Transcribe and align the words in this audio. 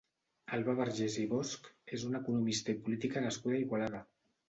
Alba 0.55 0.73
Vergés 0.79 1.17
i 1.25 1.27
Bosch 1.35 1.69
és 1.99 2.09
una 2.09 2.25
economista 2.25 2.77
i 2.77 2.81
política 2.89 3.27
nascuda 3.31 3.63
a 3.63 3.65
Igualada. 3.69 4.07